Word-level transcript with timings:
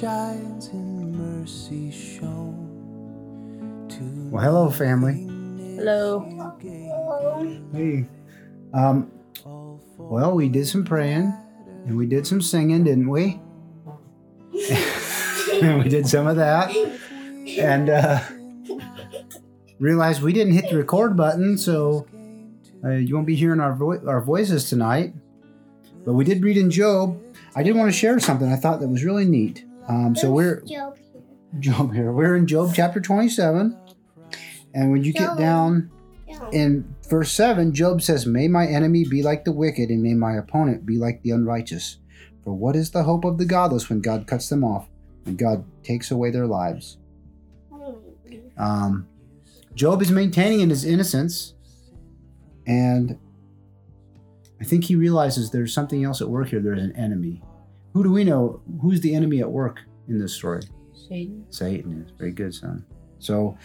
shines 0.00 0.68
in 0.68 1.12
mercy 1.12 1.90
shown 1.90 3.86
to 3.86 4.30
well 4.34 4.42
hello 4.42 4.70
family. 4.70 5.26
Hello. 5.76 6.20
Hey. 7.70 8.06
Um 8.72 9.12
well 9.98 10.34
we 10.34 10.48
did 10.48 10.66
some 10.66 10.86
praying 10.86 11.34
and 11.84 11.98
we 11.98 12.06
did 12.06 12.26
some 12.26 12.40
singing 12.40 12.84
didn't 12.84 13.10
we? 13.10 13.40
We 15.60 15.90
did 15.90 16.08
some 16.08 16.26
of 16.26 16.36
that. 16.36 16.74
And 17.58 17.90
uh 17.90 18.20
realized 19.78 20.22
we 20.22 20.32
didn't 20.32 20.54
hit 20.54 20.70
the 20.70 20.78
record 20.78 21.14
button 21.14 21.58
so 21.58 22.06
uh, 22.82 22.92
you 22.92 23.14
won't 23.14 23.26
be 23.26 23.36
hearing 23.36 23.60
our, 23.60 23.74
vo- 23.74 24.00
our 24.08 24.22
voices 24.22 24.70
tonight. 24.70 25.12
But 26.06 26.14
we 26.14 26.24
did 26.24 26.42
read 26.42 26.56
in 26.56 26.70
job. 26.70 27.20
I 27.54 27.62
did 27.62 27.76
want 27.76 27.92
to 27.92 27.98
share 27.98 28.18
something 28.18 28.50
I 28.50 28.56
thought 28.56 28.80
that 28.80 28.88
was 28.88 29.04
really 29.04 29.26
neat. 29.26 29.66
Um, 29.90 30.14
so 30.14 30.30
we're 30.30 30.60
Job 30.60 30.96
here. 30.96 31.22
Job 31.58 31.92
here. 31.92 32.12
We're 32.12 32.36
in 32.36 32.46
Job 32.46 32.70
chapter 32.72 33.00
27. 33.00 33.76
And 34.72 34.92
when 34.92 35.02
you 35.02 35.12
get 35.12 35.36
down 35.36 35.90
Job. 36.30 36.54
in 36.54 36.94
verse 37.08 37.32
7, 37.32 37.74
Job 37.74 38.00
says, 38.00 38.24
May 38.24 38.46
my 38.46 38.68
enemy 38.68 39.04
be 39.04 39.24
like 39.24 39.44
the 39.44 39.50
wicked, 39.50 39.90
and 39.90 40.00
may 40.00 40.14
my 40.14 40.34
opponent 40.34 40.86
be 40.86 40.96
like 40.96 41.22
the 41.22 41.32
unrighteous. 41.32 41.98
For 42.44 42.54
what 42.54 42.76
is 42.76 42.92
the 42.92 43.02
hope 43.02 43.24
of 43.24 43.36
the 43.36 43.44
godless 43.44 43.88
when 43.88 44.00
God 44.00 44.28
cuts 44.28 44.48
them 44.48 44.62
off 44.62 44.88
and 45.26 45.36
God 45.36 45.64
takes 45.82 46.12
away 46.12 46.30
their 46.30 46.46
lives? 46.46 46.98
Um, 48.56 49.08
Job 49.74 50.02
is 50.02 50.12
maintaining 50.12 50.60
in 50.60 50.70
his 50.70 50.84
innocence, 50.84 51.54
and 52.64 53.18
I 54.60 54.64
think 54.64 54.84
he 54.84 54.94
realizes 54.94 55.50
there's 55.50 55.74
something 55.74 56.04
else 56.04 56.20
at 56.20 56.28
work 56.28 56.50
here. 56.50 56.60
There's 56.60 56.80
an 56.80 56.94
enemy. 56.94 57.42
Who 57.92 58.02
do 58.04 58.12
we 58.12 58.24
know? 58.24 58.62
Who's 58.80 59.00
the 59.00 59.14
enemy 59.14 59.40
at 59.40 59.50
work 59.50 59.80
in 60.08 60.18
this 60.18 60.34
story? 60.34 60.62
Satan. 60.94 61.44
Satan 61.50 62.04
is 62.06 62.12
very 62.16 62.30
good, 62.30 62.54
son. 62.54 62.84
So, 63.18 63.56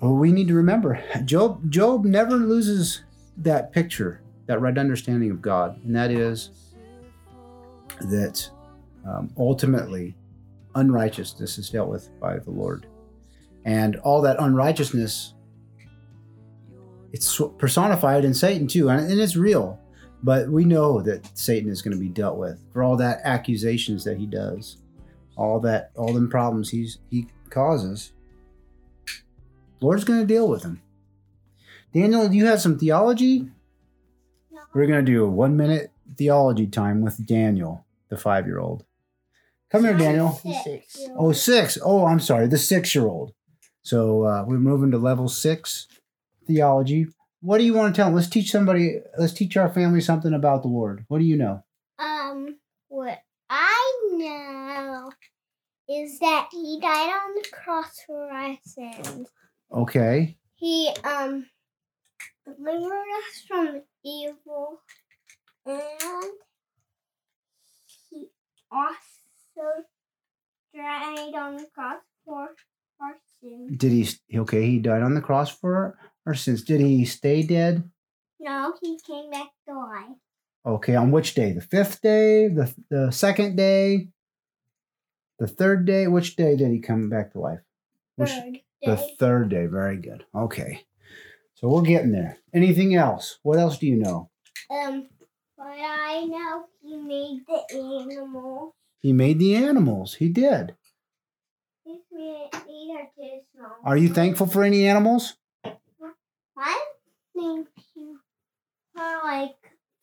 well, 0.00 0.14
we 0.14 0.32
need 0.32 0.48
to 0.48 0.54
remember 0.54 1.02
Job. 1.24 1.70
Job 1.70 2.04
never 2.04 2.36
loses 2.36 3.02
that 3.38 3.72
picture, 3.72 4.22
that 4.46 4.60
right 4.60 4.76
understanding 4.76 5.30
of 5.30 5.42
God, 5.42 5.82
and 5.84 5.94
that 5.94 6.10
is 6.10 6.50
that 8.00 8.48
um, 9.06 9.30
ultimately 9.36 10.16
unrighteousness 10.74 11.58
is 11.58 11.70
dealt 11.70 11.88
with 11.88 12.08
by 12.18 12.38
the 12.38 12.50
Lord, 12.50 12.86
and 13.64 13.96
all 13.96 14.22
that 14.22 14.36
unrighteousness 14.40 15.34
it's 17.12 17.40
personified 17.58 18.24
in 18.24 18.32
Satan 18.32 18.66
too, 18.66 18.88
and 18.88 19.10
and 19.10 19.20
it's 19.20 19.36
real. 19.36 19.78
But 20.22 20.48
we 20.48 20.64
know 20.64 21.00
that 21.02 21.36
Satan 21.36 21.70
is 21.70 21.82
going 21.82 21.96
to 21.96 22.00
be 22.00 22.08
dealt 22.08 22.38
with 22.38 22.58
for 22.72 22.82
all 22.82 22.96
that 22.96 23.20
accusations 23.24 24.04
that 24.04 24.18
he 24.18 24.26
does 24.26 24.76
all 25.36 25.60
that 25.60 25.90
all 25.96 26.12
them 26.12 26.28
problems 26.28 26.70
he's 26.70 26.98
he 27.10 27.26
causes. 27.50 28.12
Lord's 29.80 30.04
going 30.04 30.20
to 30.20 30.26
deal 30.26 30.48
with 30.48 30.62
him. 30.62 30.80
Daniel 31.94 32.28
do 32.28 32.36
you 32.36 32.46
have 32.46 32.60
some 32.60 32.78
theology? 32.78 33.48
We're 34.74 34.86
going 34.86 35.04
to 35.04 35.12
do 35.12 35.24
a 35.24 35.28
one 35.28 35.56
minute 35.56 35.90
theology 36.16 36.66
time 36.66 37.00
with 37.00 37.26
daniel 37.26 37.86
the 38.10 38.18
five 38.18 38.46
year 38.46 38.58
old 38.58 38.84
come 39.70 39.84
here 39.84 39.96
daniel. 39.96 40.38
Six. 40.62 40.98
oh 41.16 41.32
six. 41.32 41.78
Oh 41.82 42.04
i'm 42.04 42.20
sorry 42.20 42.46
the 42.46 42.58
six 42.58 42.94
year 42.94 43.06
old 43.06 43.32
so 43.82 44.24
uh, 44.24 44.44
we're 44.46 44.58
moving 44.58 44.90
to 44.90 44.98
level 44.98 45.26
six 45.26 45.88
theology 46.46 47.06
what 47.42 47.58
do 47.58 47.64
you 47.64 47.74
want 47.74 47.92
to 47.94 47.96
tell 47.98 48.06
them 48.08 48.14
let's 48.14 48.28
teach 48.28 48.50
somebody 48.50 49.00
let's 49.18 49.32
teach 49.32 49.56
our 49.56 49.68
family 49.68 50.00
something 50.00 50.32
about 50.32 50.62
the 50.62 50.68
lord 50.68 51.04
what 51.08 51.18
do 51.18 51.24
you 51.24 51.36
know 51.36 51.62
Um, 51.98 52.56
what 52.88 53.18
I 53.50 54.08
know 54.12 55.10
is 55.88 56.18
that 56.20 56.48
he 56.52 56.78
died 56.80 57.10
on 57.10 57.34
the 57.34 57.48
cross 57.52 58.00
for 58.06 58.30
our 58.30 58.56
sins. 58.64 59.28
okay 59.70 60.38
He 60.54 60.90
um 61.04 61.46
delivered 62.46 63.10
us 63.18 63.42
from 63.46 63.82
evil, 64.04 64.80
and 65.66 66.30
he 68.10 68.26
also 68.70 69.84
died 70.74 71.34
on 71.34 71.56
the 71.56 71.66
cross 71.74 72.00
for 72.24 72.48
our 73.00 73.14
sins. 73.40 73.76
Did 73.76 73.92
he? 73.92 74.38
Okay, 74.38 74.66
he 74.66 74.78
died 74.78 75.02
on 75.02 75.14
the 75.14 75.20
cross 75.20 75.50
for 75.50 75.98
our 76.26 76.34
sins. 76.34 76.62
Did 76.62 76.80
he 76.80 77.04
stay 77.04 77.42
dead? 77.42 77.90
No, 78.40 78.74
he 78.80 78.98
came 79.06 79.30
back 79.30 79.48
to 79.68 79.74
life. 79.74 80.16
Okay, 80.64 80.94
on 80.94 81.10
which 81.10 81.34
day? 81.34 81.52
The 81.52 81.60
fifth 81.60 82.00
day, 82.02 82.48
the 82.48 82.72
the 82.90 83.10
second 83.10 83.56
day, 83.56 84.08
the 85.38 85.46
third 85.48 85.86
day. 85.86 86.06
Which 86.06 86.36
day 86.36 86.56
did 86.56 86.70
he 86.70 86.80
come 86.80 87.08
back 87.08 87.32
to 87.32 87.40
life? 87.40 87.60
Which, 88.16 88.30
Third 88.30 88.58
the 88.82 88.96
third 89.18 89.48
day. 89.48 89.66
Very 89.66 89.96
good. 89.96 90.24
Okay, 90.34 90.84
so 91.54 91.68
we're 91.68 91.82
getting 91.82 92.12
there. 92.12 92.38
Anything 92.54 92.94
else? 92.94 93.38
What 93.42 93.58
else 93.58 93.78
do 93.78 93.86
you 93.86 93.96
know? 93.96 94.30
Um, 94.70 95.08
but 95.56 95.66
I 95.66 96.24
know 96.24 96.64
he 96.82 96.96
made 96.96 97.42
the 97.46 98.08
animals. 98.10 98.74
He 99.00 99.12
made 99.12 99.38
the 99.40 99.56
animals. 99.56 100.14
He 100.14 100.28
did. 100.28 100.76
He 101.84 101.98
made, 102.12 102.50
made 102.52 102.96
our 102.96 103.08
small. 103.56 103.76
Are 103.84 103.96
you 103.96 104.08
thankful 104.08 104.46
for 104.46 104.62
any 104.62 104.86
animals? 104.86 105.34
I 106.56 106.84
think 107.34 107.68
you 107.96 108.20
are 108.96 109.21
like 109.40 109.54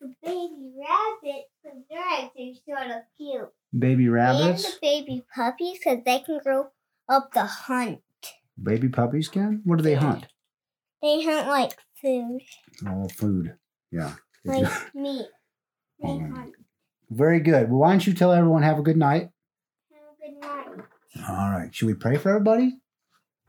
the 0.01 0.13
baby 0.23 0.71
rabbits 0.79 1.49
because 1.63 1.79
they're 1.89 1.99
actually 1.99 2.59
sort 2.67 2.87
of 2.91 3.03
cute. 3.17 3.49
Baby 3.77 4.07
rabbits? 4.09 4.63
And 4.65 4.73
the 4.73 4.77
baby 4.81 5.23
puppies 5.35 5.79
because 5.79 5.99
they 6.05 6.19
can 6.19 6.39
grow 6.43 6.67
up 7.07 7.33
the 7.33 7.45
hunt. 7.45 8.01
baby 8.61 8.89
puppies 8.89 9.27
can. 9.27 9.61
What 9.63 9.77
do 9.77 9.83
they 9.83 9.95
hunt? 9.95 10.25
They 11.01 11.23
hunt 11.23 11.47
like 11.47 11.77
food, 12.01 12.41
Oh, 12.87 13.07
food. 13.09 13.55
Yeah. 13.91 14.13
Like 14.45 14.67
meat. 14.95 15.27
They 16.01 16.17
hunt. 16.17 16.55
Very 17.09 17.39
good. 17.39 17.69
Well, 17.69 17.79
why 17.79 17.91
don't 17.91 18.05
you 18.05 18.13
tell 18.13 18.31
everyone 18.31 18.63
have 18.63 18.79
a 18.79 18.83
good 18.83 18.97
night? 18.97 19.29
Have 19.91 20.01
a 20.01 20.31
good 20.31 20.39
night. 20.39 21.27
All 21.27 21.49
right. 21.51 21.73
Should 21.73 21.87
we 21.87 21.93
pray 21.95 22.17
for 22.17 22.29
everybody? 22.29 22.77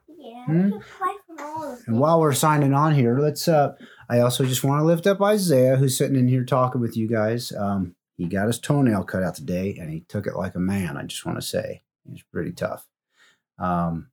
Yeah, 0.08 0.44
Hmm? 0.46 0.64
we 0.64 0.70
can 0.72 0.80
play 0.80 1.14
for 1.26 1.42
all 1.44 1.72
of 1.72 1.78
And 1.86 1.98
while 1.98 2.20
we're 2.20 2.32
signing 2.34 2.74
on 2.74 2.94
here, 2.94 3.18
let's. 3.18 3.48
Uh, 3.48 3.72
I 4.10 4.18
also 4.20 4.44
just 4.44 4.64
want 4.64 4.80
to 4.80 4.84
lift 4.84 5.06
up 5.06 5.22
Isaiah, 5.22 5.76
who's 5.76 5.96
sitting 5.96 6.16
in 6.16 6.26
here 6.26 6.44
talking 6.44 6.80
with 6.80 6.96
you 6.96 7.06
guys. 7.06 7.52
Um, 7.52 7.94
he 8.16 8.26
got 8.26 8.48
his 8.48 8.58
toenail 8.58 9.04
cut 9.04 9.22
out 9.22 9.36
today, 9.36 9.76
and 9.80 9.88
he 9.88 10.00
took 10.00 10.26
it 10.26 10.34
like 10.34 10.56
a 10.56 10.58
man. 10.58 10.96
I 10.96 11.04
just 11.04 11.24
want 11.24 11.38
to 11.38 11.46
say 11.46 11.82
he 12.04 12.10
was 12.10 12.22
pretty 12.32 12.50
tough. 12.50 12.86
Um, 13.56 14.10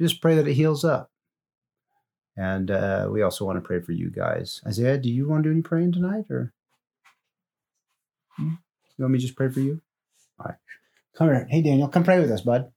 just 0.00 0.20
pray 0.20 0.34
that 0.34 0.48
it 0.48 0.54
heals 0.54 0.84
up. 0.84 1.12
And 2.36 2.68
uh, 2.70 3.08
we 3.12 3.22
also 3.22 3.44
want 3.44 3.58
to 3.58 3.66
pray 3.66 3.80
for 3.80 3.92
you 3.92 4.10
guys. 4.10 4.60
Isaiah, 4.66 4.98
do 4.98 5.08
you 5.08 5.28
want 5.28 5.44
to 5.44 5.48
do 5.48 5.52
any 5.52 5.62
praying 5.62 5.92
tonight, 5.92 6.24
or 6.30 6.52
Hmm? 8.36 8.54
you 8.96 9.02
want 9.04 9.12
me 9.12 9.18
to 9.20 9.24
just 9.24 9.36
pray 9.36 9.50
for 9.50 9.60
you? 9.60 9.80
All 10.40 10.46
right, 10.46 10.58
come 11.16 11.28
here. 11.28 11.46
Hey, 11.48 11.62
Daniel, 11.62 11.86
come 11.88 12.02
pray 12.04 12.18
with 12.20 12.30
us, 12.32 12.40
bud. 12.40 12.72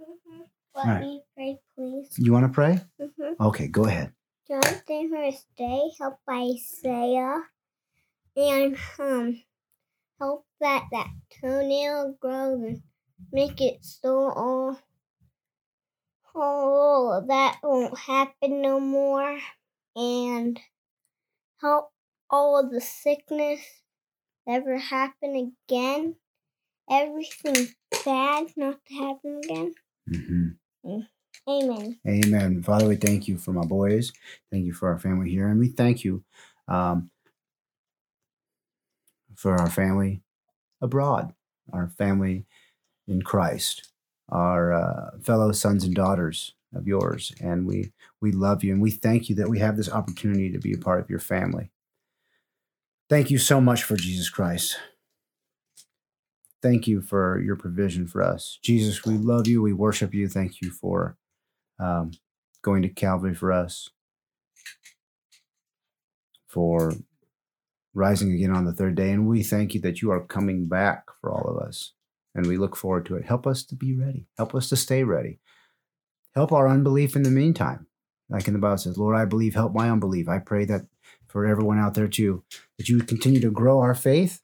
Mhm. 0.00 0.46
Let 0.76 0.84
Alright. 0.86 1.02
me 1.02 1.22
pray, 1.34 1.58
please. 1.76 2.14
You 2.18 2.32
want 2.32 2.46
to 2.46 2.52
pray? 2.52 2.80
Mm-hmm. 3.00 3.42
Okay, 3.46 3.66
go 3.68 3.84
ahead. 3.84 4.12
Jonathan 4.50 5.12
Hurst 5.12 5.44
Day, 5.58 5.90
help 5.98 6.20
Isaiah, 6.30 7.42
and 8.34 8.78
um, 8.98 9.42
help 10.18 10.46
that 10.58 10.86
that 10.90 11.10
toenail 11.38 12.16
grows 12.18 12.62
and 12.62 12.82
make 13.30 13.60
it 13.60 13.84
so 13.84 14.30
all, 14.30 14.80
all 16.34 17.26
that 17.28 17.58
won't 17.62 17.98
happen 17.98 18.62
no 18.62 18.80
more, 18.80 19.38
and 19.94 20.58
help 21.60 21.90
all 22.30 22.58
of 22.58 22.70
the 22.70 22.80
sickness 22.80 23.60
never 24.46 24.78
happen 24.78 25.52
again. 25.68 26.16
Everything 26.90 27.68
bad 28.02 28.46
not 28.56 28.78
to 28.86 28.94
happen 28.94 29.40
again. 29.44 29.74
Mm-hmm. 30.08 31.00
Amen. 31.48 31.98
Amen. 32.06 32.62
Father, 32.62 32.86
we 32.86 32.96
thank 32.96 33.26
you 33.26 33.38
for 33.38 33.52
my 33.52 33.64
boys. 33.64 34.12
Thank 34.50 34.66
you 34.66 34.74
for 34.74 34.88
our 34.90 34.98
family 34.98 35.30
here. 35.30 35.48
And 35.48 35.58
we 35.58 35.68
thank 35.68 36.04
you 36.04 36.22
um, 36.68 37.10
for 39.34 39.54
our 39.54 39.70
family 39.70 40.20
abroad, 40.82 41.32
our 41.72 41.88
family 41.88 42.44
in 43.06 43.22
Christ, 43.22 43.88
our 44.28 44.72
uh, 44.72 45.10
fellow 45.22 45.52
sons 45.52 45.84
and 45.84 45.94
daughters 45.94 46.54
of 46.74 46.86
yours. 46.86 47.32
And 47.40 47.66
we, 47.66 47.92
we 48.20 48.30
love 48.30 48.62
you 48.62 48.72
and 48.74 48.82
we 48.82 48.90
thank 48.90 49.30
you 49.30 49.34
that 49.36 49.48
we 49.48 49.58
have 49.60 49.78
this 49.78 49.90
opportunity 49.90 50.52
to 50.52 50.58
be 50.58 50.74
a 50.74 50.78
part 50.78 51.00
of 51.00 51.08
your 51.08 51.18
family. 51.18 51.70
Thank 53.08 53.30
you 53.30 53.38
so 53.38 53.58
much 53.58 53.82
for 53.84 53.96
Jesus 53.96 54.28
Christ. 54.28 54.78
Thank 56.60 56.86
you 56.86 57.00
for 57.00 57.40
your 57.40 57.56
provision 57.56 58.06
for 58.06 58.22
us. 58.22 58.58
Jesus, 58.62 59.06
we 59.06 59.14
love 59.16 59.46
you. 59.46 59.62
We 59.62 59.72
worship 59.72 60.12
you. 60.12 60.28
Thank 60.28 60.60
you 60.60 60.70
for 60.70 61.16
um, 61.78 62.12
going 62.62 62.82
to 62.82 62.88
Calvary 62.88 63.34
for 63.34 63.52
us, 63.52 63.90
for 66.48 66.92
rising 67.94 68.32
again 68.32 68.54
on 68.54 68.64
the 68.64 68.72
third 68.72 68.94
day. 68.94 69.10
And 69.10 69.26
we 69.26 69.42
thank 69.42 69.74
you 69.74 69.80
that 69.82 70.02
you 70.02 70.10
are 70.10 70.20
coming 70.24 70.66
back 70.68 71.04
for 71.20 71.30
all 71.32 71.48
of 71.48 71.58
us. 71.66 71.92
And 72.34 72.46
we 72.46 72.56
look 72.56 72.76
forward 72.76 73.06
to 73.06 73.16
it. 73.16 73.24
Help 73.26 73.46
us 73.46 73.64
to 73.64 73.74
be 73.74 73.94
ready. 73.96 74.26
Help 74.36 74.54
us 74.54 74.68
to 74.68 74.76
stay 74.76 75.04
ready. 75.04 75.40
help 76.34 76.52
our 76.52 76.68
unbelief 76.68 77.16
in 77.16 77.22
the 77.24 77.30
meantime. 77.30 77.86
Like 78.30 78.46
in 78.46 78.52
the 78.52 78.60
Bible 78.60 78.78
says, 78.78 78.98
Lord, 78.98 79.16
I 79.16 79.24
believe, 79.24 79.54
help 79.54 79.74
my 79.74 79.90
unbelief. 79.90 80.28
I 80.28 80.38
pray 80.38 80.64
that 80.66 80.82
for 81.28 81.46
everyone 81.46 81.78
out 81.78 81.94
there 81.94 82.08
too, 82.08 82.44
that 82.76 82.88
you 82.88 82.96
would 82.98 83.08
continue 83.08 83.40
to 83.40 83.50
grow 83.50 83.80
our 83.80 83.94
faith. 83.94 84.40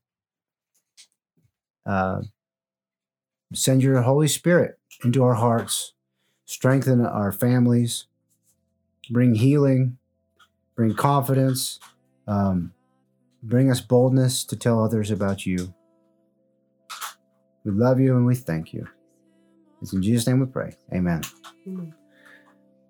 Uh, 1.86 2.22
send 3.54 3.82
your 3.82 4.00
Holy 4.02 4.28
Spirit 4.28 4.78
into 5.04 5.22
our 5.22 5.34
hearts, 5.34 5.92
strengthen 6.44 7.04
our 7.04 7.32
families, 7.32 8.06
bring 9.10 9.34
healing, 9.34 9.98
bring 10.76 10.94
confidence, 10.94 11.80
um, 12.26 12.72
bring 13.42 13.70
us 13.70 13.80
boldness 13.80 14.44
to 14.44 14.56
tell 14.56 14.82
others 14.82 15.10
about 15.10 15.46
you. 15.46 15.74
We 17.64 17.72
love 17.72 18.00
you 18.00 18.16
and 18.16 18.26
we 18.26 18.34
thank 18.34 18.72
you. 18.72 18.86
It's 19.80 19.92
in 19.92 20.02
Jesus' 20.02 20.26
name 20.26 20.40
we 20.40 20.46
pray. 20.46 20.76
Amen. 20.92 21.22
Amen. 21.66 21.94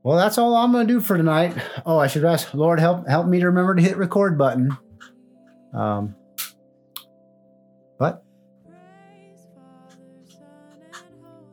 Well, 0.02 0.18
that's 0.18 0.36
all 0.36 0.54
I'm 0.54 0.70
going 0.70 0.86
to 0.86 0.92
do 0.92 1.00
for 1.00 1.16
tonight. 1.16 1.56
Oh, 1.86 1.98
I 1.98 2.08
should 2.08 2.24
ask 2.24 2.52
Lord 2.54 2.78
help 2.78 3.08
help 3.08 3.26
me 3.26 3.40
to 3.40 3.46
remember 3.46 3.74
to 3.74 3.82
hit 3.82 3.96
record 3.96 4.36
button. 4.36 4.76
Um, 5.72 6.14
but 7.98 8.22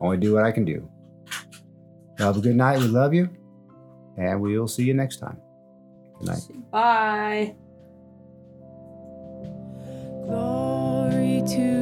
only 0.00 0.18
do 0.18 0.34
what 0.34 0.44
I 0.44 0.52
can 0.52 0.64
do. 0.64 0.88
Have 2.22 2.36
a 2.36 2.40
good 2.40 2.54
night. 2.54 2.78
We 2.78 2.86
love 2.86 3.12
you. 3.12 3.28
And 4.16 4.40
we'll 4.40 4.68
see 4.68 4.84
you 4.84 4.94
next 4.94 5.16
time. 5.16 5.38
Good 6.20 6.28
night. 6.28 6.70
Bye. 6.70 7.54
Glory 10.26 11.42
to 11.48 11.81